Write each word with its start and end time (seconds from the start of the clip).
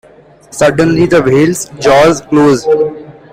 Suddenly 0.49 1.05
the 1.05 1.21
whale's 1.21 1.69
jaws 1.79 2.21
close. 2.21 2.65